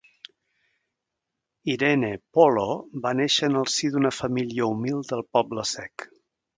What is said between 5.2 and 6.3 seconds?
Poble-sec.